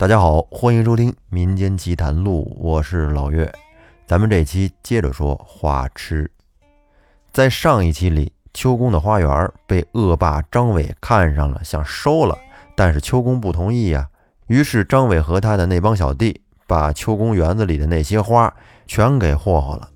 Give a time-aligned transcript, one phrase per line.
[0.00, 3.52] 大家好，欢迎收听《民间奇谈录》，我是老岳。
[4.06, 6.30] 咱们这期接着说花痴。
[7.30, 12.34] 在上一期里，秋宫的花园被恶霸张伟看上了，想收了，
[12.74, 14.08] 但是秋宫不同意呀。
[14.46, 18.50] 于是张伟和他的那帮小弟把秋宫园子里的那些花
[18.86, 19.90] 全给霍霍了。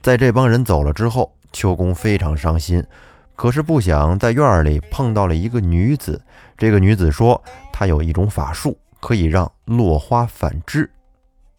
[0.00, 2.86] 在这帮人走了之后，秋宫非常伤心。
[3.34, 6.22] 可是不想在院里碰到了一个女子。
[6.56, 10.90] 这个女子说，她有一种法术，可以让落花反枝。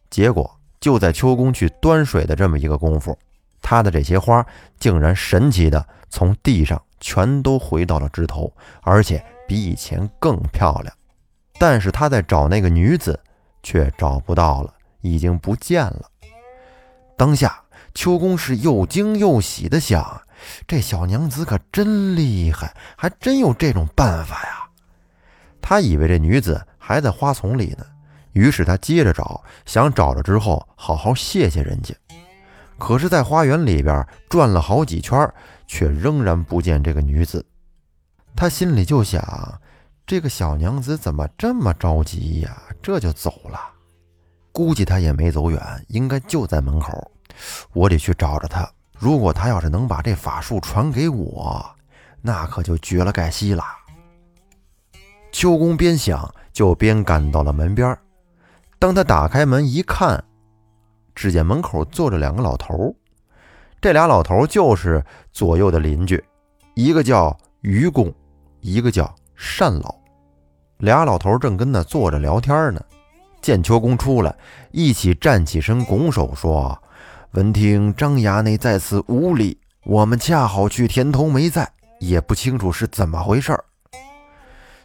[0.10, 3.16] 结果就在秋宫去端水的这么一个功夫，
[3.62, 4.44] 他的这些花
[4.80, 10.92] 竟然神奇的从地上全都回到了枝头，而且比以前更漂亮。
[11.60, 13.20] 但是他在找那个女子，
[13.62, 16.10] 却找不到了，已经不见了。
[17.16, 20.20] 当下秋宫是又惊又喜的想。
[20.68, 24.68] 这小娘子可真厉害，还真有这种办法呀！
[25.62, 27.84] 他以为这女子还在花丛里呢，
[28.34, 31.96] 于是他接着找，想找着之后好好谢谢人家。
[32.78, 35.28] 可是，在花园里边转了好几圈，
[35.66, 37.44] 却仍然不见这个女子。
[38.36, 39.60] 他心里就想：
[40.06, 42.56] 这个小娘子怎么这么着急呀？
[42.84, 43.60] 这就走了，
[44.52, 47.12] 估计她也没走远，应该就在门口。
[47.74, 48.70] 我得去找着她。
[49.00, 51.66] 如果她要是能把这法术传给我，
[52.22, 53.64] 那可就绝了盖西了。
[55.32, 57.96] 秋公边想就边赶到了门边
[58.80, 60.24] 当他打开门一看，
[61.14, 62.96] 只见门口坐着两个老头
[63.82, 65.04] 这俩老头就是
[65.34, 66.24] 左右的邻居，
[66.74, 68.12] 一个叫愚公，
[68.62, 69.14] 一个叫
[69.60, 69.94] 单老。
[70.78, 72.82] 俩老头正跟那坐着聊天呢，
[73.42, 74.34] 见秋公出来，
[74.72, 76.82] 一起站起身，拱手说。
[77.32, 81.70] 闻听张衙内在此无礼，我们恰好去田头没在，
[82.00, 83.54] 也不清楚是怎么回事。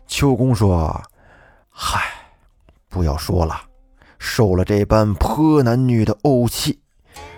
[0.08, 1.00] 秋公说
[1.70, 2.02] ：“嗨，
[2.88, 3.62] 不要说了，
[4.18, 6.80] 受了这般泼男女的怄气，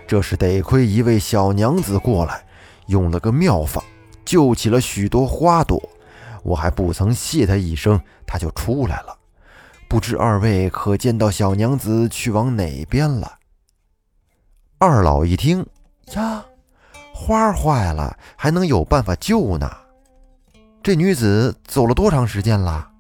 [0.06, 2.45] 这是得亏一位小娘子过来，
[2.87, 3.83] 用了个妙法，
[4.25, 5.81] 救起了许多花朵。
[6.43, 9.17] 我还不曾谢他一声，他就出来了。
[9.89, 13.39] 不知二位可见到小娘子去往哪边了？”
[14.79, 15.65] 二老一听，
[16.15, 16.45] 呀，
[17.15, 19.71] 花坏了，还能有办法救呢？
[20.83, 22.91] 这女子走了多长时间了？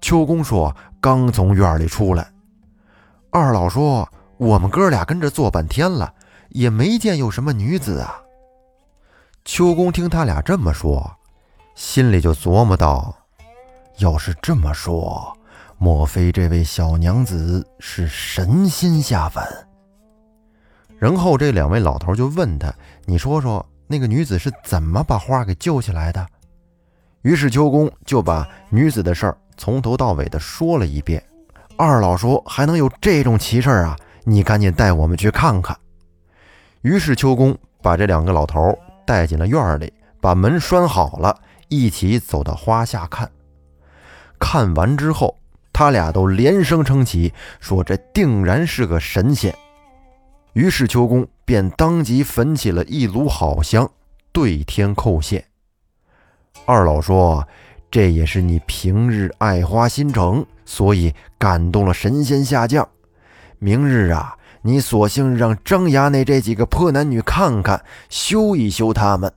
[0.00, 2.30] 秋公说：“刚从院里出来。”
[3.30, 4.08] 二老说
[4.38, 6.12] ：“我们哥俩跟着坐半天了，
[6.50, 8.20] 也没见有什么女子啊。”
[9.44, 11.10] 秋公听他俩这么说，
[11.74, 13.14] 心里就琢磨道
[13.98, 15.36] ：“要是这么说，
[15.78, 19.46] 莫非这位小娘子是神仙下凡？”
[20.98, 22.72] 然后这两位老头就问他
[23.04, 26.26] ：“你说说，那个女子是怎么把花给救起来的？”
[27.22, 31.22] 于是秋公就把女子的事儿从头到尾的说了一遍。
[31.76, 33.96] 二老说：“还能有这种奇事啊？
[34.24, 35.76] 你赶紧带我们去看看。”
[36.82, 43.30] 于是秋公把这两个老头带进了院里，把门拴好了，一起走到花下看。
[44.38, 45.36] 看完之后，
[45.72, 49.54] 他俩都连声称奇，说：“这定然是个神仙。”
[50.54, 53.90] 于是秋公便当即焚起了一炉好香，
[54.32, 55.44] 对天叩谢。
[56.64, 57.46] 二老说
[57.90, 62.86] ：“这也是你平日爱花心肠，所以感动了神仙下降。
[63.58, 69.32] 明日啊，你索性让张衙内这几个破男女看看，修一修他们。”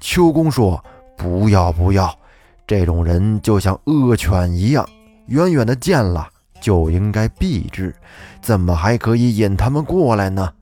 [0.00, 0.82] 秋公说
[1.16, 2.18] ：“不要不要，
[2.66, 4.88] 这种人就像恶犬一样，
[5.26, 6.28] 远远的见了。”
[6.60, 7.94] 就应该避之，
[8.42, 10.52] 怎么还可以引他们过来呢？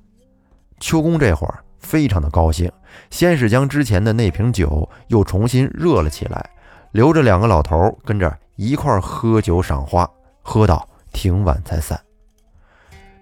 [0.78, 2.70] 秋公这会儿非常的高兴，
[3.10, 6.50] 先是将之前的那瓶酒又重新热了起来，
[6.92, 10.08] 留着两个老头跟着一块儿喝酒赏花，
[10.42, 12.00] 喝到挺晚才散。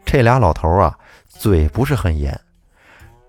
[0.04, 2.38] 这俩老头啊，嘴不是很严。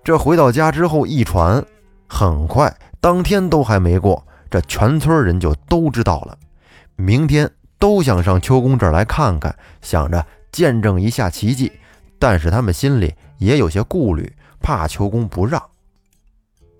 [0.02, 1.64] 这回到家之后一传，
[2.08, 6.36] 很快当天都还没过，这全村人就都知道了。
[6.96, 7.50] 明天。
[7.80, 11.70] 都想上秋公这儿来看看，想着见证一下奇迹，
[12.18, 15.62] 但是他们心里也有些顾虑，怕秋公不让。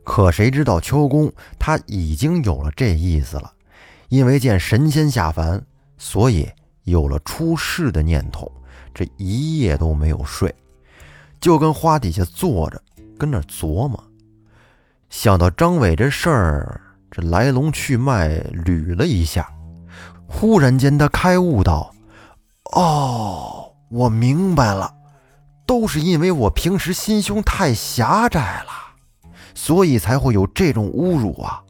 [0.08, 3.52] 可谁知道秋公他已经有了这意思了，
[4.08, 5.62] 因为见神仙下凡，
[5.98, 6.48] 所以
[6.84, 8.50] 有了出世的念头，
[8.94, 10.52] 这一夜都没有睡，
[11.38, 12.80] 就跟花底下坐着，
[13.18, 14.02] 跟那琢磨。
[15.10, 18.30] 想到张伟这事儿，这来龙去脉
[18.64, 19.46] 捋了一下。
[20.26, 21.94] 忽然间，他开悟道
[22.72, 24.90] ：“哦，我明白了，
[25.66, 28.72] 都是因为我平时心胸太狭窄了，
[29.58, 31.60] 所以才会有这种侮辱啊！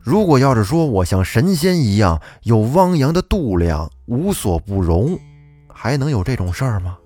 [0.00, 5.18] 如果要是说我像神仙一样有汪洋的度量，无所不容，
[5.68, 6.96] 还能有这种事儿吗？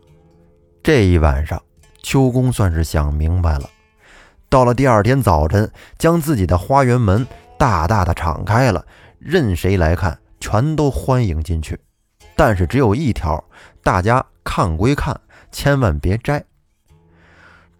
[0.81, 1.61] 这一晚上，
[2.05, 3.69] 秋公算是想明白了。
[4.49, 5.69] 到了第二天早晨，
[5.99, 7.26] 将自己的花园门
[7.58, 8.87] 大大的敞开了，
[9.19, 11.76] 任谁来看，全都欢迎进去。
[12.37, 13.43] 但是只有一条，
[13.82, 15.20] 大家看归看，
[15.50, 16.44] 千万别摘。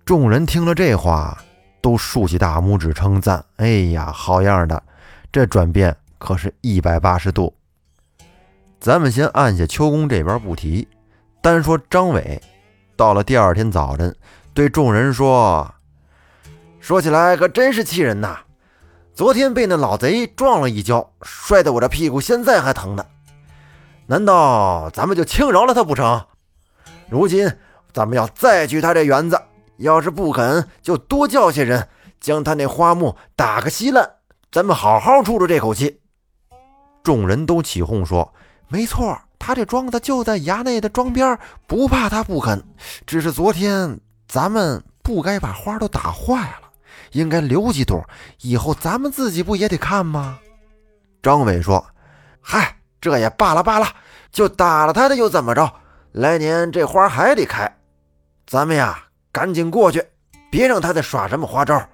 [0.05, 1.40] 众人听了这话，
[1.87, 4.83] 都竖起大拇指称赞：“哎呀，好样的！”
[5.31, 7.55] 这转变可是一百八十度。
[8.81, 10.88] 咱们先按下秋公这边不提，
[11.41, 12.43] 单说张伟，
[12.97, 14.12] 到了第二天早晨，
[14.53, 15.73] 对众人说
[16.81, 18.41] ：“说起来可真是气人呐！
[19.15, 23.06] 昨天被那老贼撞了一跤，摔得我这屁股现在还疼呢。
[24.06, 26.27] 难道咱们就轻饶了他不成？
[27.09, 27.49] 如今
[27.93, 29.41] 咱们要再去他这园子，
[29.78, 31.88] 要是不肯，就多叫些人
[32.20, 34.11] 将他那花木打个稀烂。”
[34.52, 36.00] 咱们好好出出这口气。
[37.02, 38.32] 众人都起哄说
[38.69, 42.62] ：“没错，他这庄子就在衙内的庄边，不怕他不肯。
[43.06, 46.70] 只是昨天咱们不该把花都打坏了，
[47.12, 48.02] 应该留几朵，
[48.40, 50.38] 以后咱们自己不也得看吗？”
[51.23, 51.84] 张伟说
[52.40, 53.87] ：“嗨，这也罢了罢了，
[54.32, 55.70] 就打了他的又怎么着？
[56.12, 57.76] 来年这花还得开，
[58.46, 59.06] 咱们呀
[59.37, 60.03] 赶紧过去，
[60.50, 61.87] 别让他再耍什么花招。”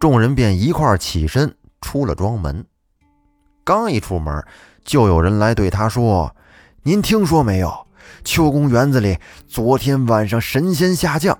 [0.00, 2.64] 众人便一块起身出了庄门，
[3.62, 4.42] 刚一出门，
[4.82, 6.34] 就有人来对他说
[6.84, 7.86] ：“您听说没有？
[8.24, 11.38] 秋宫园子里昨天晚上神仙下降，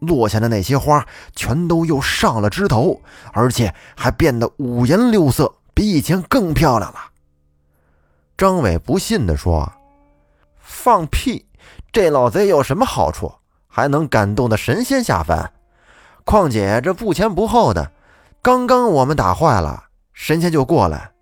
[0.00, 1.06] 落下的那些花
[1.36, 3.00] 全都又上了枝头，
[3.32, 6.98] 而且还变得五颜六色，比以前更漂亮了。”
[8.36, 9.72] 张伟不信地说
[10.58, 11.46] ：“放屁！
[11.92, 13.32] 这老贼有什么好处？
[13.74, 15.50] 还能感动的神仙下凡？
[16.24, 17.90] 况且这不前不后的。”
[18.42, 21.12] 刚刚我们打坏了，神仙就过来。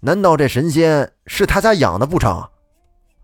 [0.00, 2.48] 难道这神仙是他家养的不成？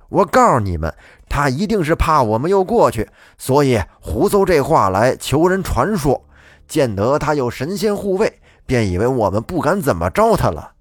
[0.08, 0.94] 我告诉你们，
[1.28, 6.24] 他一定是怕我们又过去，所以胡诌这话来求人传说。
[6.68, 10.72] 见得他有神仙护卫，便以为我们不敢怎么着他了。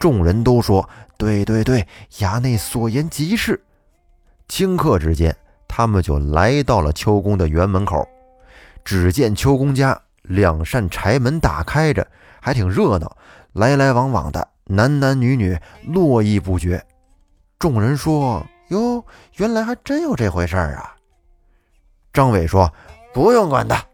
[0.00, 1.86] 众人都说：“对对对，
[2.18, 3.62] 衙内所言极是。”
[4.50, 5.36] 顷刻之间，
[5.74, 8.06] 他们就来到了秋宫的园门口。
[8.84, 9.98] 只见秋宫家。
[10.22, 12.06] 两扇柴门打开着，
[12.40, 13.16] 还挺热闹，
[13.54, 16.80] 来来往往的男男女女络绎不绝。
[17.58, 19.04] 众人说：“哟，
[19.38, 20.94] 原来还真有这回事儿啊！”
[22.14, 22.72] 张伟说
[23.12, 23.84] ：“不用管他，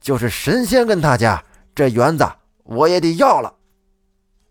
[0.00, 1.44] 就是神仙跟他家
[1.74, 2.26] 这园子，
[2.62, 3.52] 我也得要了。”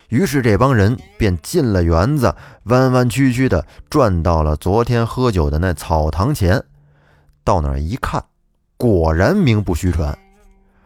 [0.10, 6.64] 于是这帮人便进了园子，弯弯曲曲的转到了昨天喝酒的那草堂前。
[7.44, 8.24] 到那儿一看，
[8.78, 10.18] 果然名不虚传。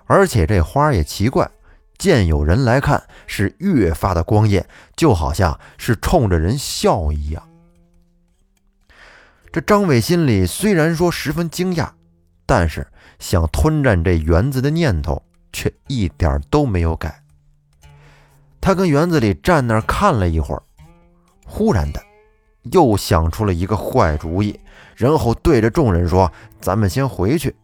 [0.06, 1.50] 而且这花也奇怪，
[1.98, 4.66] 见有人来看，是越发的光艳，
[4.96, 7.44] 就好像是冲着人笑一样。
[9.52, 11.90] 这张伟心里虽然说十分惊讶，
[12.46, 12.88] 但是
[13.20, 15.22] 想吞占这园子的念头
[15.52, 17.24] 却一点都没有改。
[18.62, 20.62] 他跟园子里站那儿看了一会儿，
[21.46, 22.02] 忽然的
[22.72, 24.60] 又想出了一个坏主意，
[24.96, 27.56] 然后对着众人说：“咱们先回去。”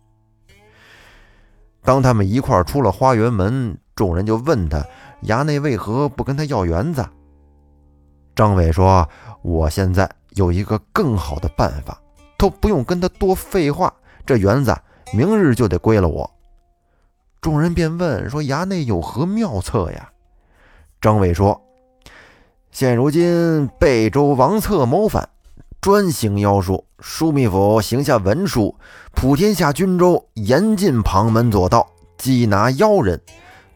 [1.84, 4.86] 当他们一块出了花园门，众人就问他
[5.24, 7.06] ：“衙内为何不跟他要园子？”
[8.36, 9.08] 张伟说
[9.44, 12.02] ：“我现在有一个更好的办法，
[12.38, 13.94] 都不用跟他多废话，
[14.26, 14.76] 这园子
[15.14, 16.30] 明日就得归了我。”
[17.42, 20.10] 众人便问说：“衙内有何妙策呀？”
[21.02, 21.62] 张伟说
[22.74, 25.30] ：“现如今贝州王策谋反。”
[25.80, 28.76] 专行妖术，枢密府行下文书，
[29.14, 31.88] 普天下军州严禁旁门左道，
[32.18, 33.22] 缉拿妖人。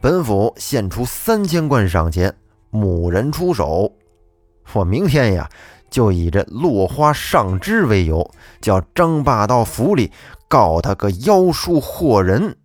[0.00, 2.34] 本府献出三千贯赏钱，
[2.70, 3.92] 母人出手。
[4.72, 5.48] 我明天呀，
[5.90, 8.28] 就以这落花上枝为由，
[8.60, 10.10] 叫张霸到府里
[10.48, 12.56] 告他个妖术惑人。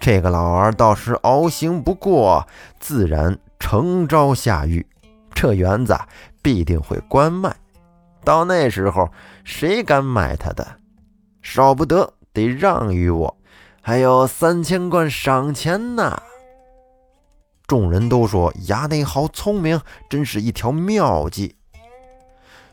[0.00, 2.46] 这个老儿倒是熬刑不过，
[2.80, 4.84] 自然诚招下狱。
[5.42, 5.98] 这园子
[6.40, 7.52] 必定会关卖。
[8.22, 9.10] 到那时候，
[9.42, 10.64] 谁敢买他的？
[11.42, 13.36] 少不得得让于我，
[13.80, 16.22] 还有三千贯赏钱呢。
[17.66, 21.56] 众人都说衙内好聪明，真是一条妙计。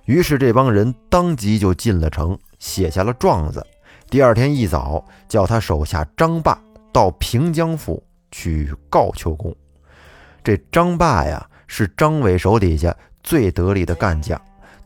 [0.06, 3.66] 于是这帮人当即就进了城，写下了状子。
[4.12, 6.62] 第二天一早，叫他手下张霸
[6.94, 9.56] 到平江府去告秋公。
[10.44, 14.40] 这张霸呀，是张伟手底下最得力的干将。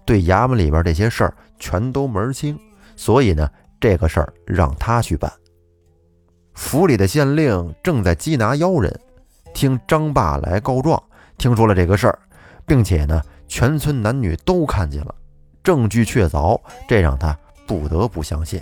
[0.05, 2.59] 对衙门里边这些事儿全都门清，
[2.97, 3.49] 所以呢，
[3.79, 5.31] 这个事儿让他去办。
[6.53, 8.93] 府里的县令正在缉拿妖人，
[9.53, 11.01] 听张霸来告状，
[11.37, 12.19] 听说了这个事儿，
[12.65, 15.15] 并且呢，全村男女都看见了，
[15.63, 17.35] 证据确凿，这让他
[17.65, 18.61] 不得不相信。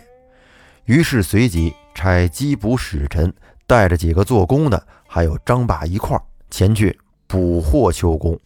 [0.86, 3.34] 于是随即差缉捕使臣
[3.66, 6.96] 带着几个做工的，还有张霸一块儿前去
[7.32, 8.38] 捕获秋公。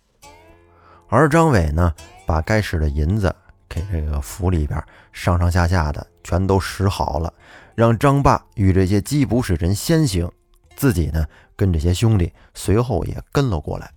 [1.10, 1.92] 而张伟呢，
[2.28, 3.36] 把该使的银子
[3.68, 4.80] 给这个府里边
[5.12, 7.34] 上上下下的全都使好了，
[7.74, 10.32] 让张霸与这些缉捕使臣先行，
[10.76, 11.26] 自己呢
[11.56, 13.90] 跟这些兄弟随后也跟了过来。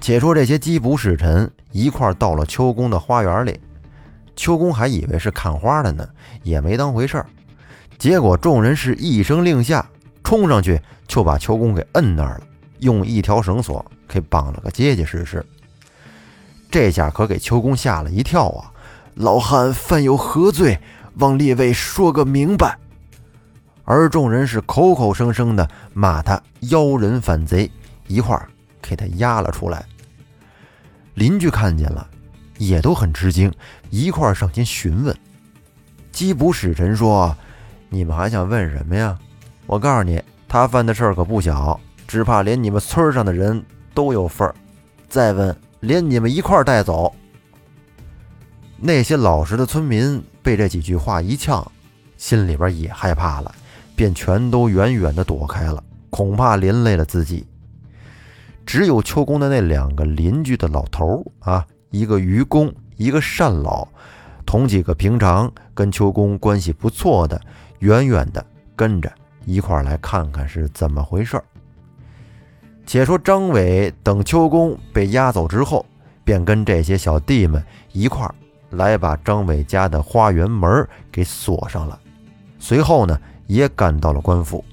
[0.00, 3.60] 且说这些缉捕使臣一块到了秋公的花园里，
[4.34, 6.08] 秋公还以为是看花的呢，
[6.42, 7.26] 也没当回事儿。
[7.96, 9.88] 结果众人是一声令下，
[10.24, 12.40] 冲上去就把秋公给摁那儿了，
[12.80, 15.44] 用一条绳索给绑了个结结实实。
[16.70, 18.72] 这下可给秋公吓了一跳啊！
[19.14, 20.78] 老汉犯有何罪？
[21.18, 22.76] 望列位说个明白。
[23.84, 27.70] 而众人是口口声声的骂他妖人反贼，
[28.08, 28.48] 一块儿
[28.82, 29.86] 给他押了出来。
[31.14, 32.06] 邻居看见了，
[32.58, 33.50] 也都很吃惊，
[33.88, 35.16] 一块儿上前询问。
[36.12, 37.34] 缉捕使臣说
[37.88, 39.16] ：“你们还想问什么呀？
[39.66, 44.54] 我告诉你，他犯的事儿可不小，只怕连你们村上的人都有份儿。
[45.08, 47.14] 再问。”连你们一块带走。
[48.78, 51.64] 那些老实的村民被这几句话一呛，
[52.16, 53.54] 心里边也害怕了，
[53.94, 57.46] 便全都远远的躲开了，恐怕连累了自己。
[58.64, 63.86] 只有秋公的那两个邻居的老头啊，一个愚公，一个善老，
[64.44, 67.40] 同几个平常跟秋公关系不错的，
[67.78, 68.44] 远远的
[68.74, 69.12] 跟着
[69.44, 71.44] 一块来看看是怎么回事儿。
[72.86, 75.84] 且说张伟等秋公被押走之后，
[76.24, 77.62] 便跟这些小弟们
[77.92, 78.34] 一块儿
[78.70, 81.98] 来把张伟家的花园门给锁上了。
[82.58, 84.64] 随后呢，也赶到了官府。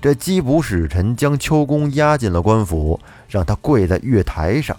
[0.00, 4.76] 这缉捕使臣将秋公押进了官府，让他跪在月台上。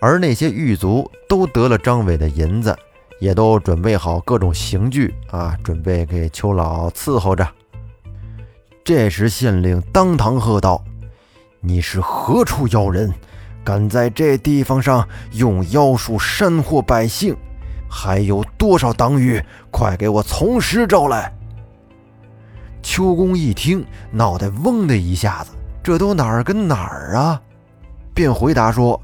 [0.00, 2.76] 而那些狱卒都得了张伟的银子，
[3.20, 7.46] 也都准备好各种刑具啊，准备给邱老伺候着。
[8.92, 10.82] 这时，县令当堂喝道
[11.62, 13.14] ：“你是何处妖人，
[13.62, 17.36] 敢在这地方上用妖术煽惑百姓？
[17.88, 19.40] 还有多少党羽？
[19.70, 21.32] 快给我从实招来！”
[22.82, 25.52] 秋公一听，脑袋嗡的一下子，
[25.84, 27.40] 这都哪儿跟哪儿啊？
[28.12, 29.00] 便回答说。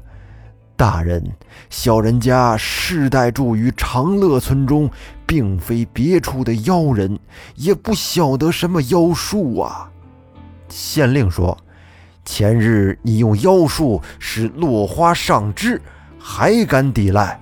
[0.77, 1.23] 大人，
[1.71, 4.87] 小人家世代住于长乐村中，
[5.25, 7.17] 并非别处的妖人，
[7.55, 9.89] 也不晓得什么妖术啊。
[10.69, 11.57] 县令说
[12.23, 15.81] ：“前日你用妖术使落花上枝，
[16.19, 17.41] 还敢抵赖？”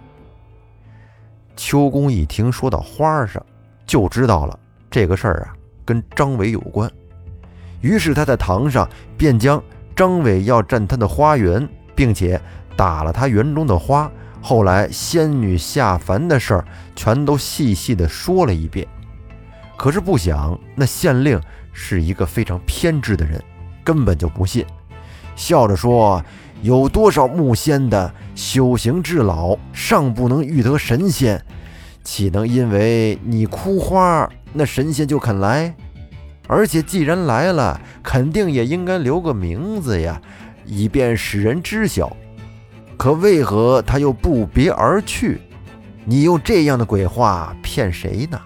[1.58, 3.46] 秋公一听说到花上，
[3.86, 4.58] 就知道了
[4.89, 6.89] 这个事儿啊跟张伟有关，
[7.82, 9.62] 于是他在堂上便将
[9.94, 12.39] 张伟要占他的花园，并且。
[12.75, 16.65] 打了他园中的花，后来仙女下凡的事儿，
[16.96, 18.88] 全都细细的说了一遍。
[19.77, 21.39] 可是不想那县令
[21.74, 23.41] 是一个非常偏执的人，
[23.84, 24.65] 根本就不信，
[25.36, 26.24] 笑着说
[26.63, 31.44] ：“有多少木仙的修行至老，尚不能遇得神仙，
[32.03, 35.75] 岂能因为你哭花，那神仙就肯来？
[36.48, 40.22] 而且既然来了，肯定也应该留个名字呀，
[40.65, 42.15] 以便使人知晓。”
[42.98, 45.42] 可为何他又不别而去？
[46.06, 48.40] 你用这样的鬼话骗谁呢？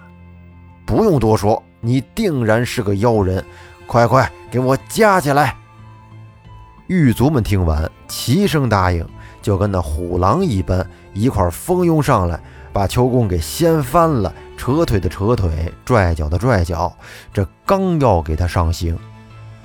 [0.86, 3.44] 不用多说，你定然是个妖人！
[3.86, 5.56] 快快给我夹起来！
[6.88, 9.06] 狱卒们听完，齐声答应，
[9.41, 12.39] 就跟那虎狼一般，一块蜂拥上来，
[12.72, 16.96] 把秋公给掀翻了，扯腿的扯腿，拽脚的拽脚。
[17.34, 18.98] 这刚要给他上刑。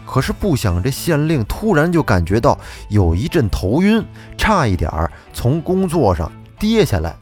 [0.06, 2.58] 可是不想，这县令突然就感觉到
[2.88, 4.04] 有一阵头晕，
[4.37, 7.16] 差一点儿从工作上跌下来。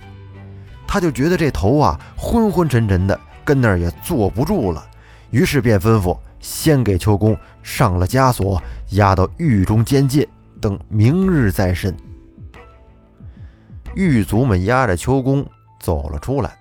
[0.86, 4.84] 他就觉得这头啊昏昏沉沉的，跟那儿也坐不住了。
[5.30, 10.26] 于是便吩咐先给秋公上了枷锁，押到狱中监禁，
[10.60, 11.96] 等明日再审。
[13.94, 15.46] 狱卒们押着秋公
[15.80, 16.58] 走了出来，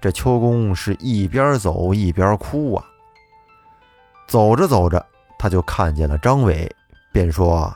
[0.00, 2.84] 这秋公是一边走一边哭啊。
[4.26, 5.06] 走着走着。
[5.42, 6.70] 他就看见了张伟，
[7.10, 7.74] 便说：“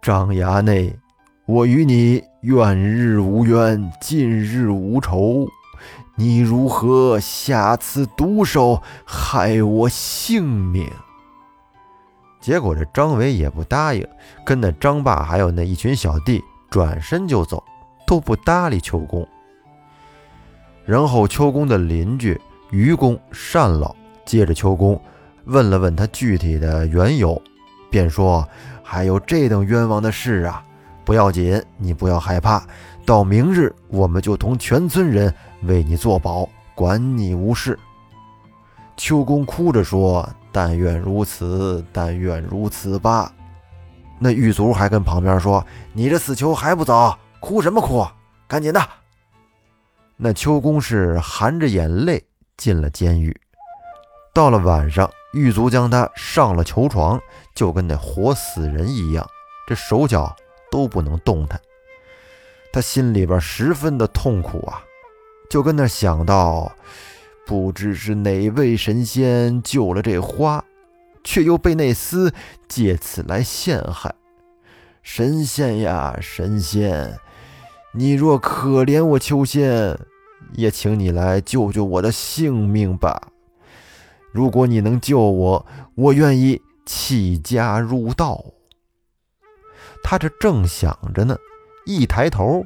[0.00, 0.96] 张衙内，
[1.44, 5.48] 我与你远日无冤，近日无仇，
[6.14, 10.88] 你如何下此毒手，害我性命？”
[12.40, 14.06] 结果这张伟也不答应，
[14.44, 16.40] 跟那张霸还有那一群小弟
[16.70, 17.60] 转身就走，
[18.06, 19.26] 都不搭理秋公。
[20.84, 22.40] 然后秋公的邻居
[22.70, 23.18] 愚公、
[23.52, 23.92] 单老
[24.24, 25.02] 接着秋公。
[25.46, 27.40] 问了问他具体的缘由，
[27.90, 28.46] 便说
[28.82, 30.62] ：“还有这等冤枉的事啊！
[31.04, 32.62] 不要紧，你不要害怕，
[33.04, 37.78] 到明日我们就同全村人为你作保，管你无事。”
[38.96, 43.32] 秋公哭着说：“但愿如此，但愿如此吧。”
[44.18, 48.04] 那狱卒还跟旁边说：“你这死囚还不走，哭什么哭？
[48.48, 48.80] 赶紧的！”
[50.16, 52.24] 那秋公是含着眼泪
[52.56, 53.38] 进了监狱。
[54.32, 57.20] 到了晚上，狱卒将他上了囚床，
[57.54, 59.28] 就跟那活死人一样，
[59.68, 60.34] 这手脚
[60.70, 61.60] 都不能动弹。
[62.72, 64.82] 他心里边十分的痛苦啊，
[65.50, 66.72] 就跟那想到。
[67.46, 70.64] 不知是哪位神仙救了这花，
[71.22, 72.32] 却又被那厮
[72.66, 74.12] 借此来陷害。
[75.00, 77.16] 神仙呀，神仙，
[77.92, 79.96] 你若可怜我秋仙，
[80.54, 83.28] 也请你来救救我的性命吧。
[84.36, 88.44] 如果你能救我，我愿意弃家入道。
[90.04, 91.36] 他这正想着呢，
[91.86, 92.64] 一抬头，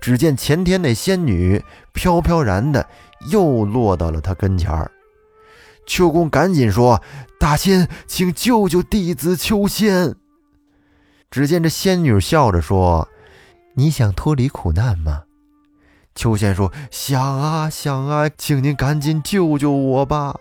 [0.00, 2.88] 只见前天那仙女飘飘然的。
[3.30, 4.90] 又落到了他跟前儿，
[5.86, 7.00] 秋公赶紧说
[7.38, 10.16] ：“大仙，请救救弟子秋仙。”
[11.30, 13.08] 只见这仙女笑着说
[13.78, 15.22] ：“你想脱离苦难吗？”
[16.16, 20.34] 秋仙说：“想啊想啊，请您赶紧救救我吧。”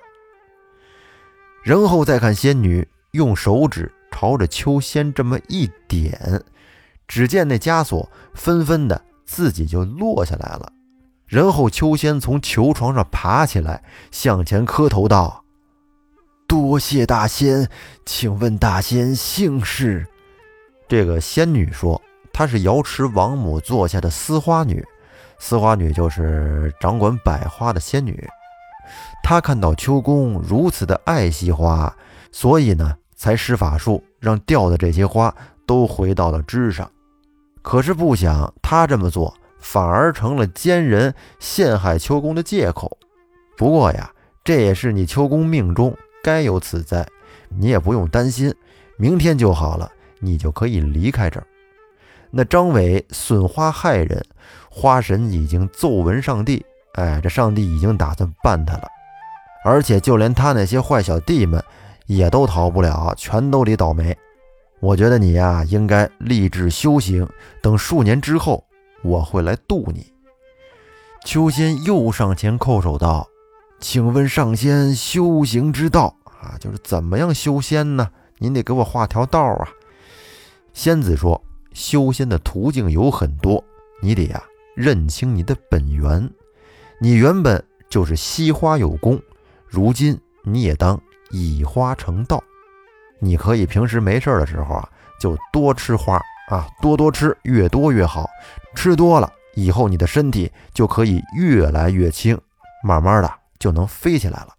[1.63, 6.44] 然后再看仙女用手指朝着秋仙这么一点，
[7.08, 10.72] 只见那枷锁纷纷的自己就落下来了。
[11.27, 15.46] 然后，秋仙从囚床上爬起来，向前磕头道
[16.46, 17.70] ：“多谢大仙，
[18.06, 20.06] 请问大仙姓氏？”
[20.89, 22.01] 这个仙女说
[22.34, 24.86] ：“她是瑶池王母座下的司花女，
[25.39, 28.27] 司花女就是掌管百花的仙女。
[29.23, 31.95] 他看到秋公如此的爱惜花，
[32.31, 35.33] 所以呢，才施法术让掉的这些花
[35.65, 36.89] 都回到了枝上。
[37.61, 39.33] 可是不想，他这么做。”
[39.63, 42.97] 反而成了奸人陷害秋公的借口。
[43.56, 44.12] 不过呀，
[44.43, 47.08] 这也是你秋公命中该有此灾，
[47.47, 48.51] 你也不用担心，
[48.97, 49.88] 明天就好了，
[50.19, 51.45] 你就可以离开这儿。
[52.32, 54.25] 那张伟损花害人，
[54.67, 58.88] 花神已经奏闻上帝，哎，这上帝已经打算办他了，
[59.63, 61.63] 而且就连他那些坏小弟们
[62.06, 64.17] 也都逃不了，全都得倒霉。
[64.80, 67.27] 我觉得你呀，应该立志修行，
[67.62, 68.63] 等数年之后。
[69.04, 70.13] 我会来渡你。
[71.25, 73.27] 秋仙又上前叩首道
[73.82, 78.08] ：“请问上仙修行之道啊，就是怎么样修仙呢？
[78.38, 79.67] 您得给我画条道啊。”
[80.71, 81.41] 仙子说
[81.73, 83.63] ：“修仙的途径有很多，
[84.04, 84.43] 你得呀
[84.75, 86.30] 认清你的本源。
[87.03, 89.19] 你原本就是惜花有功，
[89.67, 92.43] 如今你也当以花成道。
[93.19, 94.87] 你可以平时没事的时候啊，
[95.19, 98.29] 就多吃花。”啊，多多吃，越多越好。
[98.75, 102.37] 吃多了以后，你的身体就可以越来越轻，
[102.83, 104.49] 慢慢的就能飞起来了。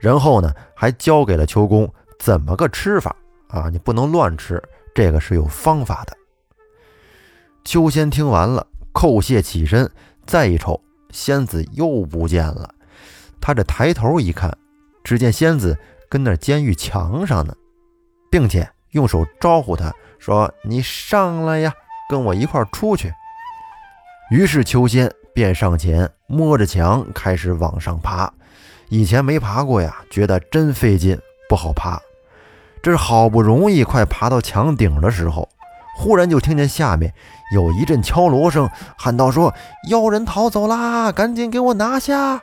[0.00, 1.88] 然后呢，还教给了秋公
[2.18, 3.14] 怎么个吃法
[3.48, 4.60] 啊，你不能乱吃，
[4.94, 6.16] 这个是有方法的。
[7.64, 9.88] 秋仙听完了，叩谢起身，
[10.26, 10.82] 再一瞅，
[11.16, 12.74] 仙子又不见了。
[13.40, 14.54] 他这抬头一看，
[15.02, 15.78] 只见仙子
[16.10, 17.54] 跟那监狱墙上呢，
[18.30, 19.90] 并且用手招呼他。
[20.18, 21.72] 说：“你上来呀，
[22.10, 23.10] 跟我一块出去。”
[24.30, 28.30] 于是秋仙便上前摸着墙开始往上爬。
[28.88, 31.98] 以前没爬过呀，觉得真费劲，不好爬。
[32.82, 35.48] 这是好不容易快爬到墙顶的时候，
[35.96, 37.12] 忽然就听见下面
[37.54, 39.52] 有一阵敲锣声，喊道：“说
[39.88, 42.42] 妖人逃走啦，赶紧给我拿下！”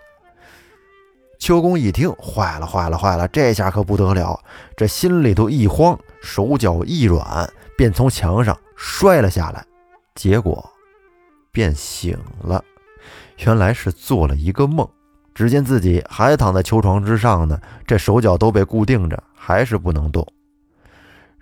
[1.39, 3.27] 秋公一听，坏了，坏了，坏了！
[3.27, 4.39] 这下可不得了，
[4.75, 7.47] 这心里头一慌，手脚一软。
[7.75, 9.65] 便从墙上摔了下来，
[10.15, 10.63] 结果
[11.51, 12.63] 便醒了。
[13.39, 14.87] 原来是做了一个梦。
[15.33, 20.25] 只见自己还躺在囚床之上呢，这手脚都被固定着，还是不能动。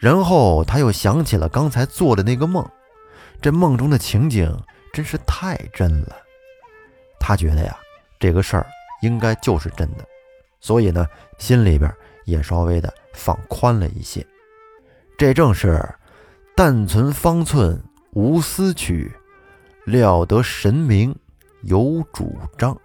[0.02, 2.68] 然后他又想起了刚才做的那个梦，
[3.42, 4.52] 这梦中的情景
[4.92, 6.18] 真是太真了。
[7.20, 7.78] 他觉得呀，
[8.20, 8.66] 这个事儿
[9.02, 10.04] 应该就是真的，
[10.60, 11.90] 所以呢，心里边
[12.26, 14.26] 也稍微的放宽了一些。
[15.18, 15.80] 这正是。
[16.54, 19.12] 但存方寸无私取，
[19.86, 21.16] 料得神明
[21.64, 22.78] 有主张。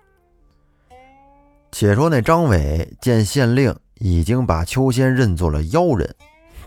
[1.72, 6.14] 且说那张伟见县令已经把秋仙认作了妖人，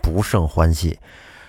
[0.02, 0.98] 不胜欢喜，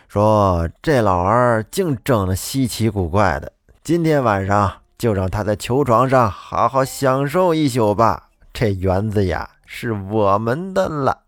[0.08, 3.52] 说：“这老儿净整的稀奇古怪的，
[3.84, 8.30] 今天晚上就让他在球床上好好享受一宿吧。
[8.54, 11.20] 这园子呀，是我们的了。”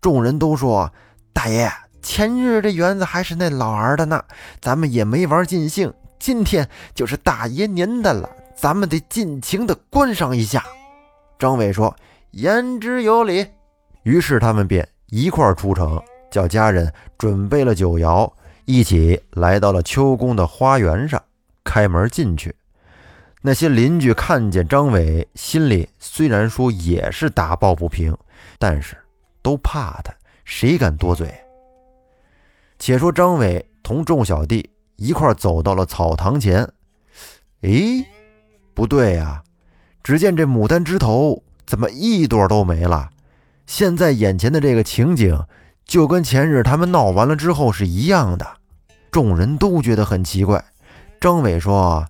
[0.00, 0.92] 众人都说
[1.32, 1.70] ：“大爷。”
[2.02, 4.24] 前日这园子还是那老儿的呢，
[4.60, 5.94] 咱们也没玩尽兴。
[6.18, 10.64] 今天就是大爷您的了，咱们得尽情的观赏一下。”
[11.38, 11.94] 张伟说
[12.32, 13.46] ：“言之有理。”
[14.02, 18.32] 于是他们便一块出城，叫家人准备了酒肴，
[18.64, 21.22] 一起来到了秋宫的花园上，
[21.62, 22.56] 开门进去。
[23.42, 28.16] 那些邻居看见张伟，心里虽然说也是打抱不平，
[28.58, 28.96] 但是
[29.42, 30.12] 都怕他，
[30.44, 31.32] 谁敢多嘴？
[32.78, 36.66] 且说张伟同众小弟一块走到了草堂前，
[37.60, 38.06] 诶，
[38.72, 39.42] 不对呀！
[40.02, 43.10] 只见这牡丹枝头怎么一朵都没了？
[43.66, 45.44] 现在眼前的这个情景，
[45.92, 48.46] 就跟前日他们闹完了之后是一样的。
[49.10, 50.64] 众人都觉得很奇怪。
[51.20, 52.06] 张伟说：“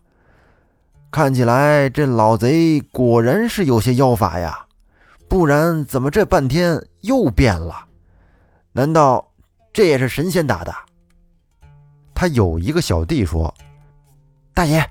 [1.10, 4.66] 看起来这老贼果然是有些妖法呀，
[5.26, 7.86] 不然怎么这半天又变了？
[8.70, 9.32] 难道
[9.72, 10.72] 这也是神仙打的？”
[12.14, 13.52] 他有一个小弟说
[14.54, 14.88] ：“大爷，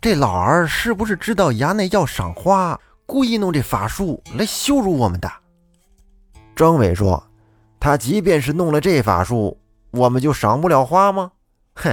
[0.00, 5.30] 这老儿是不是知道衙内要赏花，故意弄这法术来羞辱我们的？”
[6.56, 7.22] 张伟说
[7.82, 9.58] ：“他即便是弄了这法术，
[9.90, 11.32] 我们就赏不了花吗？
[11.74, 11.92] 哼，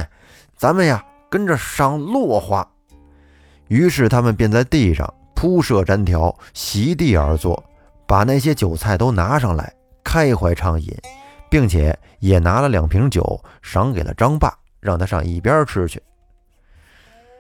[0.56, 2.66] 咱们呀跟着赏落花。”
[3.70, 7.64] 于是他们便在地上铺设毡条，席地而坐，
[8.06, 9.74] 把那些酒菜都拿上来，
[10.04, 10.96] 开怀畅饮，
[11.50, 16.00] 并且也拿了两瓶酒赏给了张霸，让他上一边吃去。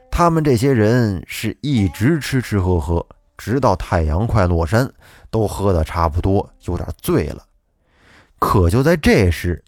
[0.10, 3.06] 他们这些人是一直吃吃喝喝。
[3.38, 4.92] 直到太阳快落山，
[5.30, 7.44] 都喝得差不多，有点醉了。
[8.40, 9.62] 可就在这时，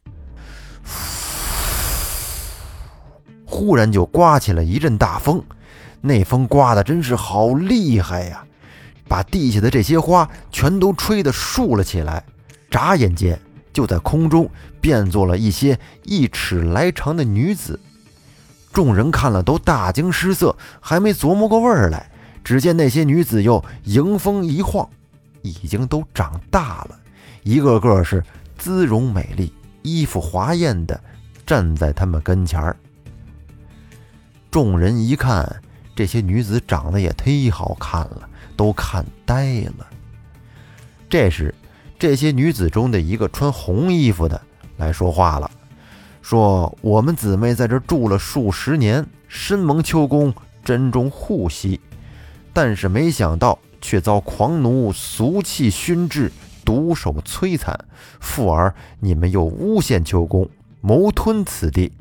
[3.46, 5.44] 忽然就刮起了一阵大风，
[6.00, 8.44] 那风刮的真是好厉害呀，
[9.08, 12.24] 把地下的这些花全都吹得竖了起来。
[12.70, 13.38] 眨眼间，
[13.74, 17.78] 就在空中变作了一些一尺来长的女子。
[18.72, 22.10] 众人看了都大惊失色，还没琢磨过味儿来。
[22.44, 24.90] 只见那些女子又迎风一晃，
[25.42, 26.98] 已经都长大了，
[27.44, 28.24] 一个个是
[28.62, 31.02] 姿容美丽、衣服华艳的，
[31.48, 32.78] 站在他们跟前儿。
[34.52, 35.64] 众人一看，
[35.96, 39.88] 这些女子长得也忒好看了，都看呆了。
[41.10, 41.52] 这时，
[41.98, 44.40] 这些女子中的一个穿红衣服的
[44.78, 45.50] 来说话了，
[46.22, 50.32] 说：“我们姊妹在这住了数十年，深蒙秋公
[50.64, 51.82] 珍重护惜。”
[52.54, 56.32] 但是没想到，却遭狂奴俗气熏制，
[56.72, 57.78] 毒手摧残。
[58.22, 60.48] 复而你们又诬陷秋公，
[60.80, 61.92] 谋吞此地。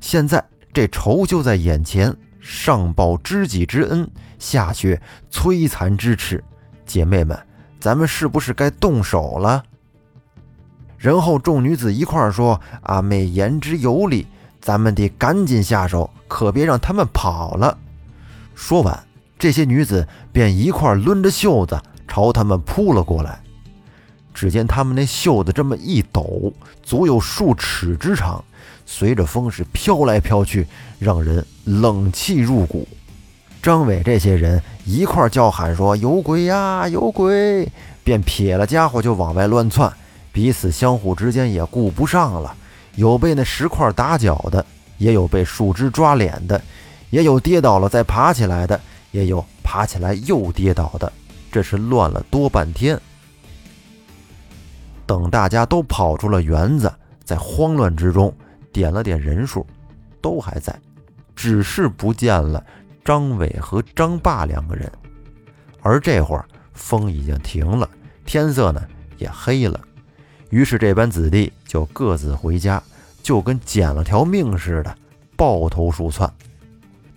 [0.00, 5.00] 现在这仇就在眼前，上报知己之恩，下雪
[5.30, 6.42] 摧残之耻。
[6.86, 7.38] 姐妹们，
[7.78, 9.62] 咱们是不是该动手了？
[10.96, 14.26] 然后众女子一块说：“阿妹言之有理，
[14.60, 17.76] 咱们得赶紧下手，可别让他们跑了。”
[18.54, 18.98] 说完。
[19.38, 23.38] 这些女子便一块抡着袖子朝他们扑了过来。
[24.36, 28.44] 只见他们那袖子这么一抖，足有数尺之长，
[28.84, 30.66] 随着风是飘来飘去，
[30.98, 32.86] 让人冷气入骨。
[33.62, 37.66] 张伟这些人一块叫喊说：“有鬼呀，有鬼！”
[38.04, 39.90] 便撇了家伙就往外乱窜，
[40.32, 42.54] 彼此相互之间也顾不上了。
[42.96, 44.64] 有被那石块打脚的，
[44.98, 46.60] 也有被树枝抓脸的，
[47.08, 48.78] 也有跌倒了再爬起来的。
[49.12, 51.10] 也有爬起来又跌倒的，
[51.50, 53.00] 这是乱了多半天。
[55.06, 56.92] 等大家都跑出了园子，
[57.24, 58.34] 在慌乱之中
[58.72, 59.64] 点了点人数，
[60.20, 60.76] 都还在，
[61.34, 62.64] 只是不见了
[63.04, 64.90] 张伟和张霸两个人。
[65.80, 67.88] 而这会儿风已经停了，
[68.24, 68.82] 天色呢
[69.18, 69.80] 也黑了，
[70.50, 72.82] 于是这班子弟就各自回家，
[73.22, 74.92] 就跟捡了条命似的，
[75.36, 76.28] 抱头鼠窜。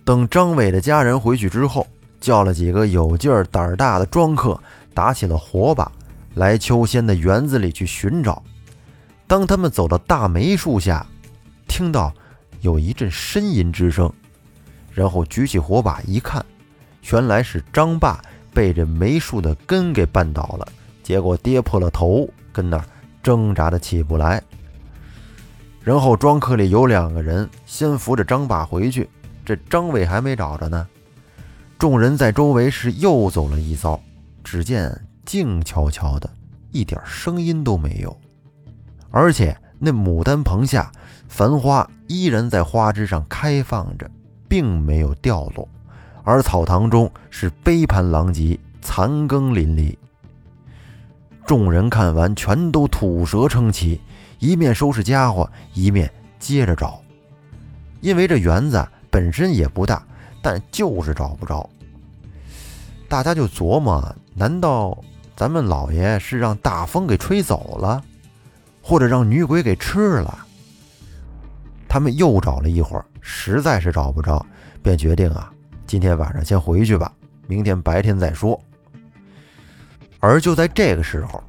[0.04, 1.86] 等张伟的家人回去之后，
[2.20, 4.58] 叫了几个有劲儿、胆儿大的庄客，
[4.94, 5.90] 打起了火把，
[6.34, 8.42] 来秋仙的园子里去寻找。
[9.26, 11.06] 当他们走到大梅树下，
[11.68, 12.12] 听到
[12.60, 14.12] 有一阵呻吟之声，
[14.92, 16.44] 然后举起火把一看，
[17.10, 18.20] 原来是张霸
[18.52, 20.66] 被这梅树的根给绊倒了，
[21.02, 22.84] 结果跌破了头，跟那儿
[23.22, 24.42] 挣扎的起不来。
[25.82, 29.08] 然后庄客里有两个人先扶着张霸回去。
[29.44, 30.86] 这张伟还没找着呢，
[31.78, 34.00] 众人在周围是又走了一遭，
[34.44, 34.92] 只见
[35.30, 36.28] 静悄悄的，
[36.72, 38.16] 一点声音都没有，
[39.12, 40.90] 而且那牡丹棚下
[41.28, 44.10] 繁花依然在花枝上开放着，
[44.48, 45.68] 并没有掉落，
[46.24, 49.96] 而草堂中是杯盘狼藉，残羹淋漓。
[51.46, 54.00] 众人看完，全都吐舌称奇，
[54.40, 57.00] 一面收拾家伙，一面接着找。
[58.00, 60.04] 因为这园子本身也不大，
[60.42, 61.70] 但就是找不着。
[63.08, 64.98] 大家就琢磨：难道
[65.40, 68.04] 咱们老爷是让大风给吹走了，
[68.82, 70.38] 或者让女鬼给吃了？
[71.88, 74.44] 他们又找了一会儿，实在是找不着，
[74.82, 75.50] 便决定啊，
[75.86, 77.10] 今天晚上先回去吧，
[77.46, 78.60] 明天白天再说。
[80.18, 81.42] 而就在这个时候，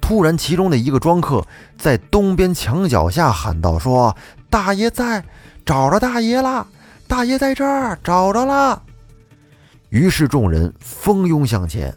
[0.00, 1.44] 突然其中的一个庄客
[1.76, 4.16] 在东边墙脚下喊道：“说
[4.48, 5.24] 大爷在。”
[5.66, 6.64] 找着大爷了，
[7.08, 8.80] 大爷在这儿，找着了。
[9.88, 11.92] 于是众人蜂拥向前。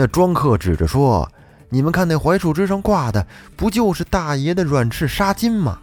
[0.00, 1.30] 那庄客指着说
[1.68, 5.78] ：“你们看，那槐树枝上挂的，不就是大爷的软翅纱巾吗？”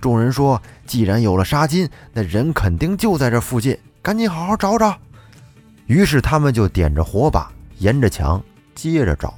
[0.00, 4.96] 众人说：“既然有了纱巾，那人肯定就在这附近，赶紧好好找找。”
[5.84, 8.42] 于是他们就点着火把，沿着墙
[8.74, 9.34] 接着找。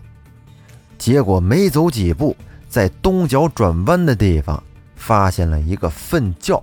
[0.96, 2.36] 结果没走几步，
[2.68, 4.62] 在东角转弯的地方。
[4.94, 6.62] 发现了一个粪窖，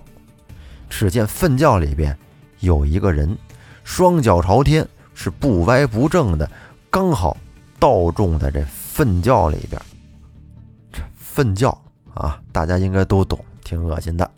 [0.88, 2.16] 只见粪窖里边
[2.60, 3.36] 有一个人，
[3.84, 6.50] 双脚朝天，是不歪不正的，
[6.94, 7.36] 刚好
[7.80, 9.82] 倒中在这粪窖里边。
[10.92, 11.76] 这粪窖
[12.14, 14.30] 啊，大家应该都懂，挺恶心的。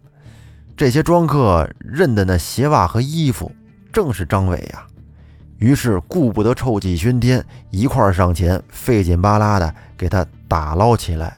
[0.75, 3.53] 这些庄客认的那鞋袜和衣服，
[3.92, 4.87] 正是张伟呀。
[5.59, 11.37] 于是顾不得臭气熏天，一块儿上前，费劲巴拉的给他打捞起来，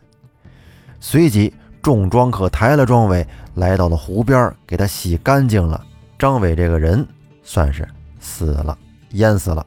[1.00, 1.52] 随即。
[1.83, 5.85] 众庄客抬了庄伟，来到了湖边，给他洗干净了。
[6.16, 7.04] 张伟这个人
[7.42, 7.88] 算是
[8.20, 8.78] 死了，
[9.11, 9.66] 淹死了。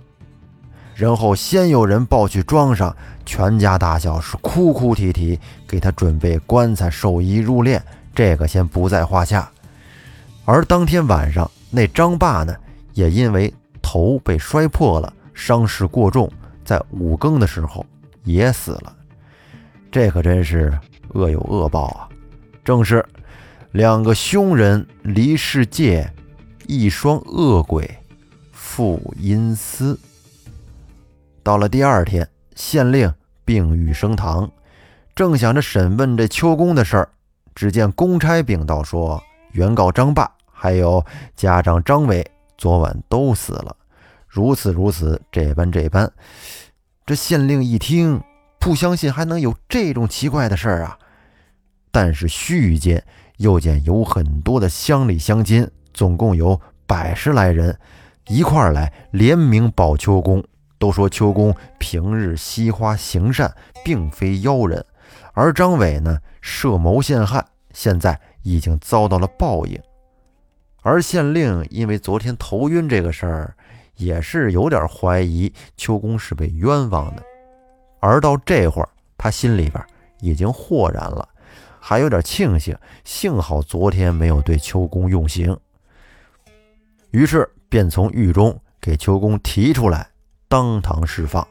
[0.95, 7.81] 然后先有人抱去庄上，全家大小是哭哭啼啼，给他准备棺材、寿衣、入殓，
[8.13, 9.49] 这个先不在话下。
[10.45, 12.55] 而当天晚上，那张霸呢，
[12.93, 16.31] 也因为头被摔破了，伤势过重，
[16.65, 17.85] 在五更的时候
[18.23, 18.95] 也死了。
[19.91, 20.71] 这可真是。
[21.13, 22.07] 恶有恶报啊！
[22.63, 23.05] 正是
[23.73, 26.09] 两个凶人离世界，
[26.67, 27.97] 一双恶鬼
[28.53, 29.99] 负阴司。
[31.43, 33.13] 到了第二天，县令
[33.45, 34.51] 病愈升堂，
[35.15, 37.09] 正想着审问这秋公的事儿，
[37.55, 41.03] 只见公差禀道说：原告张霸还有
[41.35, 42.25] 家长张伟
[42.57, 43.75] 昨晚都死了，
[44.27, 46.11] 如此如此，这般这般。
[47.05, 48.21] 这县令一听。
[48.63, 50.95] 不相信还能有这种奇怪的事儿啊！
[51.89, 53.03] 但是须臾间，
[53.37, 57.75] 又见有很多的乡里乡亲，总共有百十来人，
[58.27, 60.43] 一块儿来联名保秋公，
[60.81, 64.83] 都说秋公平日惜花行善，并非妖人。
[65.31, 69.79] 而张伟呢，设谋陷害，现在已经遭到了报应。
[70.81, 73.55] 而县令因为昨天头晕这个事儿，
[73.95, 77.21] 也是有点怀疑秋公是被冤枉的。
[77.99, 79.85] 而到这会儿，他心里边
[80.19, 81.29] 已经豁然了，
[81.79, 85.55] 还有点庆幸，幸好昨天没有对秋公用刑。
[87.11, 90.07] 于是便从狱中给秋公提出来，
[90.51, 91.47] 当堂释放，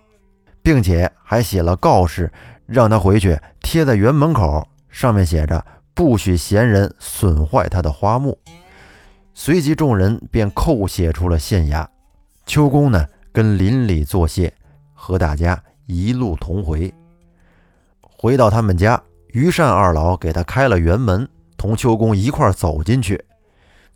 [0.63, 2.31] 并且还写了告示，
[2.67, 8.39] 让他回去贴在园门口，上面写着“不许闲人损坏他的花木”。
[9.33, 11.87] 随即众人便叩谢出了县衙。
[12.45, 14.53] 秋公呢，跟邻里作谢，
[14.93, 15.59] 和大家。
[15.87, 16.93] 一路同回，
[18.03, 23.25] 回到他们家，于善二老给他开了园门，同秋公一块走进去。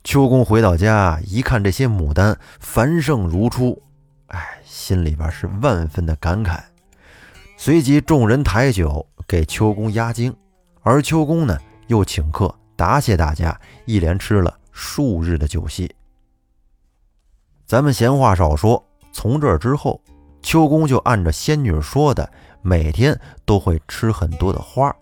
[0.02, 3.80] 秋公回到家，一看这些牡丹繁盛如初，
[4.74, 6.58] 心里边是万分的感慨。
[7.56, 10.34] 随即众人抬酒给秋公压惊，
[10.82, 11.56] 而秋公呢
[11.87, 15.94] 又请客答谢大家，一连吃了数日的酒席。
[17.64, 20.00] 咱们闲话少说，从这之后。
[20.42, 24.94] 秋公就按照仙女说的，每天都会吃很多的花，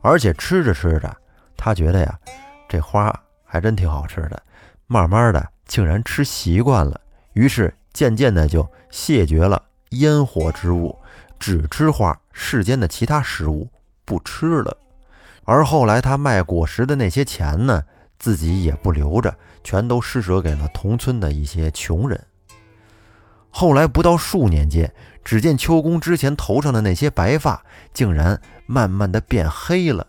[0.00, 1.16] 而且吃着吃着，
[1.56, 2.18] 他觉得呀，
[2.68, 3.14] 这花
[3.44, 4.42] 还真挺好吃的，
[4.88, 7.00] 慢慢的竟然吃习惯了，
[7.34, 10.96] 于是渐渐的就谢绝了烟火之物，
[11.38, 13.68] 只吃花，世间的其他食物
[14.04, 14.76] 不吃了。
[15.44, 17.82] 而后来他卖果实的那些钱呢，
[18.18, 22.24] 自己也不留着，全都施舍给了同村的一些穷人。
[23.50, 24.92] 后来不到数年间，
[25.24, 27.60] 只见秋公之前头上的那些白发，
[27.92, 30.06] 竟然慢慢的变黑了，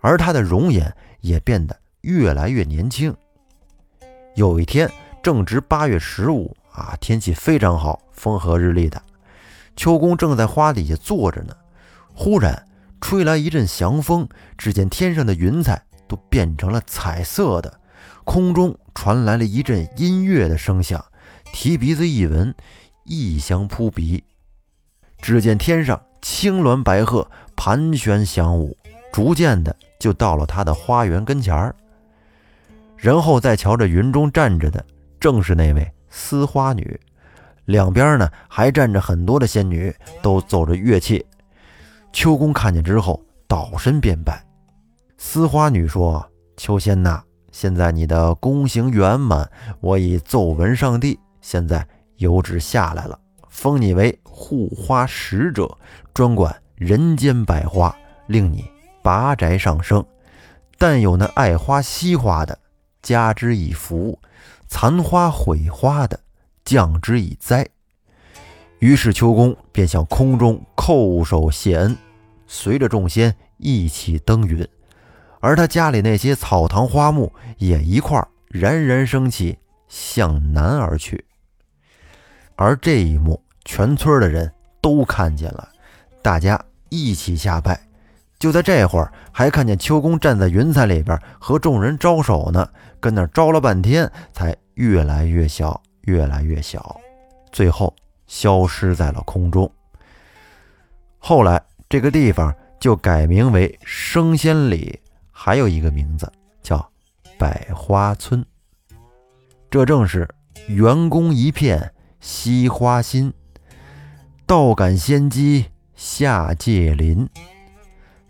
[0.00, 3.14] 而他的容颜也变得越来越年轻。
[4.34, 4.90] 有一天，
[5.22, 9.00] 正值八月十五啊，天气非常好，风和日丽的。
[9.76, 11.54] 秋公正在花底下坐着呢，
[12.12, 12.66] 忽然
[13.00, 17.80] 吹来一阵祥风，只见天上的云彩都变成了彩色的，
[18.24, 21.02] 空中传来了一阵音乐的声响。
[21.52, 22.52] 提鼻子一闻，
[23.04, 24.24] 异香扑鼻。
[25.20, 28.76] 只见天上青鸾白鹤盘旋翔舞，
[29.12, 31.74] 逐渐的就到了他的花园跟前儿。
[32.96, 34.84] 然后再瞧着云中站着的，
[35.20, 36.98] 正是那位丝花女，
[37.64, 41.26] 两边呢还站着很多的仙女，都奏着乐器。
[42.12, 44.40] 秋公看见之后，倒身便拜。
[45.18, 46.24] 丝花女说
[46.56, 49.50] ：“秋仙呐，现在你的功行圆满，
[49.80, 51.84] 我已奏闻上帝，现在
[52.18, 55.76] 有旨下来了，封你为护花使者，
[56.14, 57.94] 专管人间百花，
[58.28, 58.70] 令你
[59.02, 60.04] 拔宅上升。
[60.78, 62.56] 但有那爱花惜花的，
[63.02, 64.16] 加之以福；
[64.74, 66.18] 残花毁花的，
[66.64, 67.64] 降之以灾。”
[68.80, 71.96] 于是秋公便向空中叩首谢恩，
[72.48, 74.66] 随着众仙一起登云。
[75.38, 79.56] 而他家里那些草堂花木也一块冉冉升起，
[79.86, 81.24] 向南而去。
[82.56, 85.68] 而这一幕，全村的人都看见了，
[86.20, 87.83] 大家一起下拜。
[88.44, 92.68] 就在这会儿，还看见秋公站在云彩里边和众人招手呢，
[93.00, 97.00] 跟那招了半天，才越来越小，越来越小，
[97.50, 97.94] 最后
[98.26, 99.72] 消失在了空中。
[101.16, 105.00] 后来，这个地方就改名为升仙里。
[105.32, 106.30] 还有一个名字
[106.62, 106.86] 叫
[107.38, 108.44] 百花村，
[109.70, 110.28] 这正是
[110.66, 113.32] 圆宫一片惜花心，
[114.44, 117.26] 倒感仙姬下界林，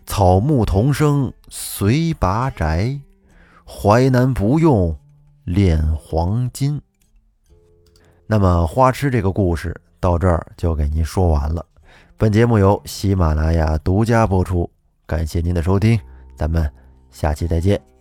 [0.05, 2.99] 草木同生随拔宅，
[3.65, 4.97] 淮南不用
[5.43, 6.81] 炼黄金。
[8.27, 11.65] 那么花痴这个故事到这儿就给您说完了。
[12.17, 14.69] 本节目由喜马拉雅独家播出，
[15.05, 15.99] 感谢您的收听，
[16.35, 16.71] 咱们。
[17.11, 17.94] 下期再见。